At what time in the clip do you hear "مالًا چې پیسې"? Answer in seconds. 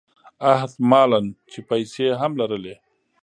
0.89-2.07